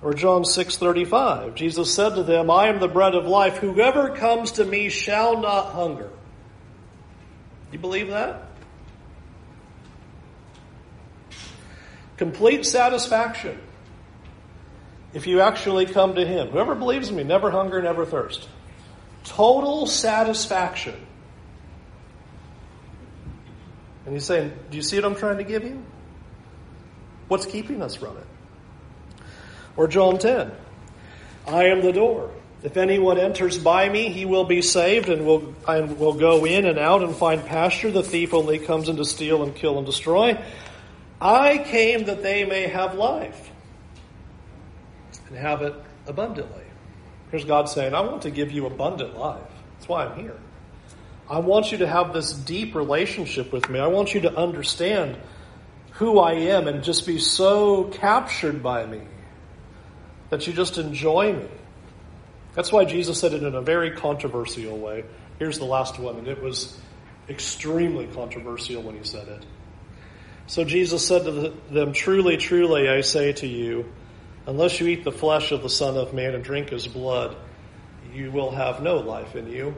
[0.00, 3.58] Or John 6:35, Jesus said to them, "I am the bread of life.
[3.58, 8.42] Whoever comes to me shall not hunger." Do you believe that?
[12.16, 13.60] Complete satisfaction
[15.16, 16.48] if you actually come to Him.
[16.48, 18.46] Whoever believes in me, never hunger, never thirst.
[19.24, 20.94] Total satisfaction.
[24.04, 25.82] And he's saying, Do you see what I'm trying to give you?
[27.28, 28.26] What's keeping us from it?
[29.74, 30.52] Or John 10
[31.48, 32.30] I am the door.
[32.62, 36.66] If anyone enters by me, he will be saved and will, and will go in
[36.66, 37.90] and out and find pasture.
[37.90, 40.38] The thief only comes in to steal and kill and destroy.
[41.22, 43.50] I came that they may have life
[45.28, 45.74] and have it
[46.06, 46.64] abundantly.
[47.30, 49.42] Here's God saying, I want to give you abundant life.
[49.74, 50.36] That's why I'm here.
[51.28, 53.80] I want you to have this deep relationship with me.
[53.80, 55.16] I want you to understand
[55.92, 59.00] who I am and just be so captured by me
[60.30, 61.48] that you just enjoy me.
[62.54, 65.04] That's why Jesus said it in a very controversial way.
[65.38, 66.78] Here's the last one, and it was
[67.28, 69.44] extremely controversial when he said it.
[70.46, 73.92] So Jesus said to them, Truly, truly, I say to you,
[74.46, 77.36] unless you eat the flesh of the Son of Man and drink his blood,
[78.12, 79.74] you will have no life in you.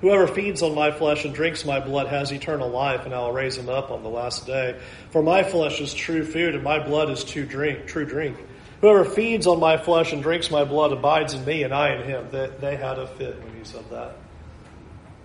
[0.00, 3.32] Whoever feeds on my flesh and drinks my blood has eternal life, and I will
[3.32, 4.78] raise him up on the last day.
[5.10, 7.86] For my flesh is true food, and my blood is true drink.
[7.86, 8.36] True drink.
[8.82, 12.02] Whoever feeds on my flesh and drinks my blood abides in me, and I in
[12.02, 12.28] him.
[12.30, 14.16] They, they had a fit when he said that.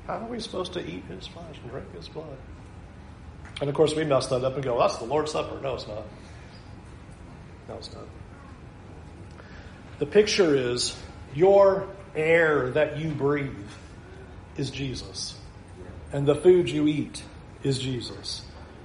[0.08, 2.38] How are we supposed to eat his flesh and drink his blood?
[3.60, 5.60] And of course, we mess that up and go, that's the Lord's Supper.
[5.62, 6.04] No, it's not.
[7.72, 8.04] No, it's not.
[10.00, 10.96] The picture is
[11.34, 13.70] your air that you breathe
[14.58, 15.36] is Jesus.
[16.12, 17.24] And the food you eat
[17.64, 18.42] is Jesus.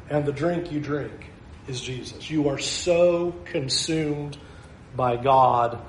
[0.09, 1.33] And the drink you drink
[1.67, 2.31] is Jesus.
[2.31, 4.39] You are so consumed
[4.95, 5.81] by God,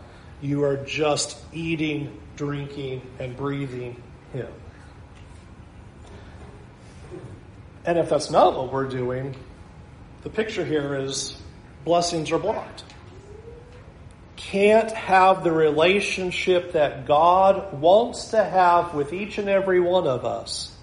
[0.41, 4.01] you are just eating, drinking, and breathing
[4.33, 4.47] Him.
[7.85, 9.35] And if that's not what we're doing,
[10.23, 11.36] the picture here is
[11.87, 12.83] blessings are blocked.
[14.35, 20.25] Can't have the relationship that God wants to have with each and every one of
[20.25, 20.75] us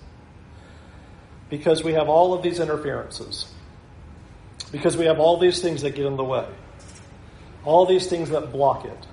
[1.50, 3.46] because we have all of these interferences.
[4.72, 6.48] Because we have all these things that get in the way.
[7.64, 9.06] All these things that block it.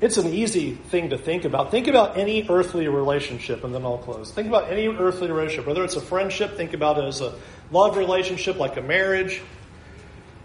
[0.00, 1.70] It's an easy thing to think about.
[1.70, 4.32] Think about any earthly relationship, and then I'll close.
[4.32, 7.38] Think about any earthly relationship, whether it's a friendship, think about it as a
[7.70, 9.40] love relationship, like a marriage.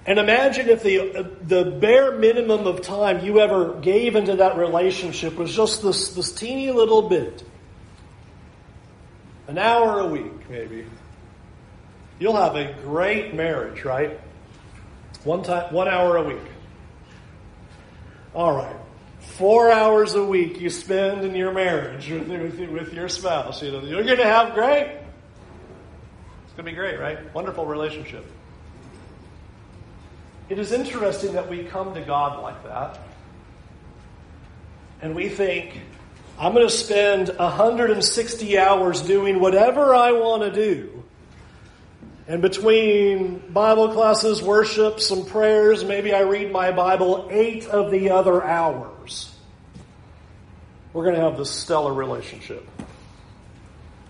[0.08, 5.36] And imagine if the, the bare minimum of time you ever gave into that relationship
[5.36, 7.44] was just this, this teeny little bit.
[9.48, 10.86] An hour a week, maybe.
[12.20, 14.20] You'll have a great marriage, right?
[15.26, 16.42] One time, one hour a week.
[18.34, 18.76] All right
[19.38, 23.72] four hours a week you spend in your marriage with, with, with your spouse, you
[23.72, 24.98] know, you're going to have great.
[26.46, 27.34] It's going to be great, right?
[27.36, 28.26] Wonderful relationship.
[30.50, 33.00] It is interesting that we come to God like that.
[35.02, 35.80] And we think,
[36.40, 41.04] I'm going to spend 160 hours doing whatever I want to do.
[42.30, 48.12] And between Bible classes, worship, some prayers, maybe I read my Bible eight of the
[48.12, 49.34] other hours.
[50.94, 52.66] We're going to have this stellar relationship.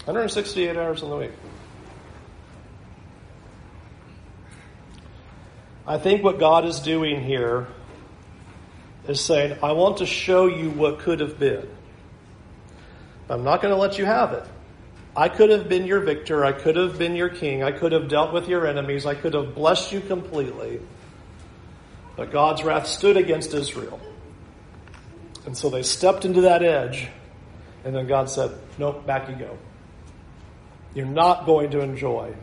[0.05, 1.31] 168 hours in the week.
[5.87, 7.67] I think what God is doing here
[9.07, 11.65] is saying, I want to show you what could have been.
[13.29, 14.43] I'm not going to let you have it.
[15.15, 16.43] I could have been your victor.
[16.43, 17.63] I could have been your king.
[17.63, 19.05] I could have dealt with your enemies.
[19.05, 20.81] I could have blessed you completely.
[22.17, 23.99] But God's wrath stood against Israel.
[25.45, 27.07] And so they stepped into that edge.
[27.85, 29.57] And then God said, Nope, back you go.
[30.93, 32.33] You're not going to enjoy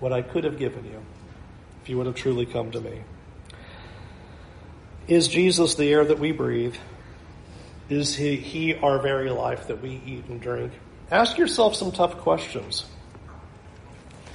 [0.00, 1.02] what I could have given you
[1.88, 3.02] you would have truly come to me.
[5.06, 6.76] Is Jesus the air that we breathe?
[7.88, 10.72] Is he, he our very life that we eat and drink?
[11.10, 12.84] Ask yourself some tough questions.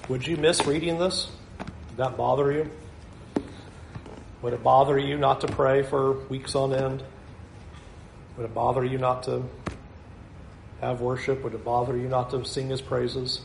[0.10, 1.30] Would you miss reading this?
[1.90, 2.72] Did that bother you?
[4.42, 7.04] Would it bother you not to pray for weeks on end?
[8.36, 9.44] Would it bother you not to
[10.82, 11.44] have worship?
[11.44, 13.42] Would it bother you not to sing his praises?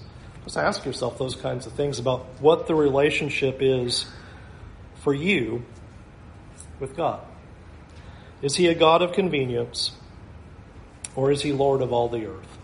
[0.48, 4.06] Just ask yourself those kinds of things about what the relationship is
[5.02, 5.62] for you
[6.80, 7.20] with God.
[8.40, 9.92] Is he a God of convenience
[11.14, 12.58] or is he Lord of all the earth?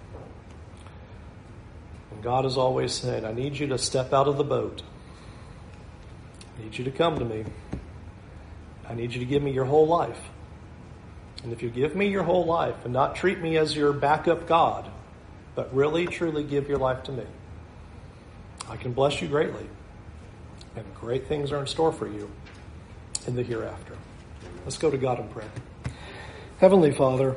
[2.11, 4.83] And God is always saying, I need you to step out of the boat.
[6.57, 7.45] I need you to come to me.
[8.89, 10.31] I need you to give me your whole life.
[11.43, 14.47] And if you give me your whole life and not treat me as your backup
[14.47, 14.91] God,
[15.55, 17.25] but really, truly give your life to me,
[18.69, 19.67] I can bless you greatly.
[20.77, 22.31] And great things are in store for you
[23.27, 23.97] in the hereafter.
[24.65, 25.45] Let's go to God and pray.
[26.59, 27.37] Heavenly Father,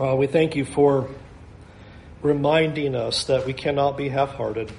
[0.00, 1.08] uh, we thank you for
[2.22, 4.72] reminding us that we cannot be half hearted.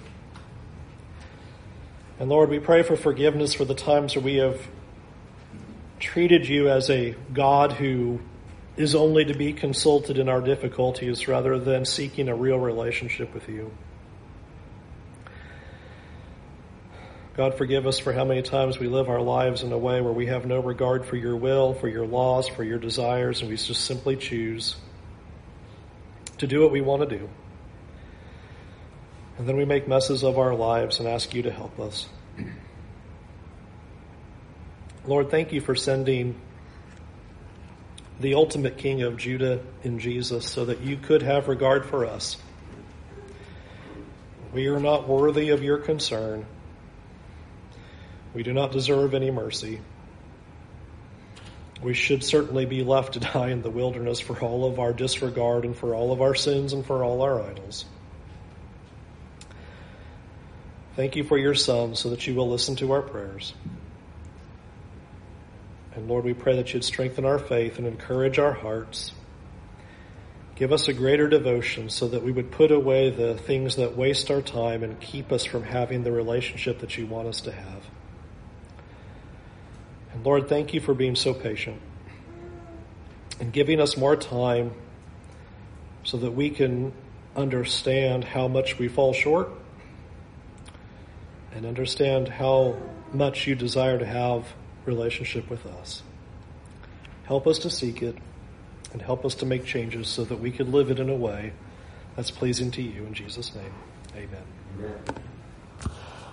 [2.19, 4.59] And Lord, we pray for forgiveness for the times where we have
[5.99, 8.19] treated you as a God who
[8.77, 13.47] is only to be consulted in our difficulties rather than seeking a real relationship with
[13.47, 13.71] you.
[17.37, 20.13] God, forgive us for how many times we live our lives in a way where
[20.13, 23.57] we have no regard for your will, for your laws, for your desires, and we
[23.57, 24.77] just simply choose
[26.37, 27.29] to do what we want to do.
[29.37, 32.07] And then we make messes of our lives and ask you to help us.
[35.05, 36.39] Lord, thank you for sending
[38.21, 42.37] the ultimate King of Judah in Jesus so that you could have regard for us.
[44.53, 46.45] We are not worthy of your concern.
[48.35, 49.79] We do not deserve any mercy.
[51.81, 55.63] We should certainly be left to die in the wilderness for all of our disregard
[55.63, 57.85] and for all of our sins and for all our idols.
[60.97, 63.53] Thank you for your Son so that you will listen to our prayers.
[65.95, 69.13] And Lord, we pray that you'd strengthen our faith and encourage our hearts.
[70.55, 74.29] Give us a greater devotion so that we would put away the things that waste
[74.29, 77.83] our time and keep us from having the relationship that you want us to have.
[80.25, 81.79] Lord, thank you for being so patient
[83.39, 84.73] and giving us more time
[86.03, 86.93] so that we can
[87.35, 89.49] understand how much we fall short
[91.53, 92.75] and understand how
[93.13, 94.47] much you desire to have
[94.85, 96.01] relationship with us.
[97.25, 98.17] Help us to seek it
[98.93, 101.53] and help us to make changes so that we can live it in a way
[102.15, 103.05] that's pleasing to you.
[103.05, 103.73] In Jesus' name,
[104.15, 104.43] amen.
[104.79, 105.34] amen.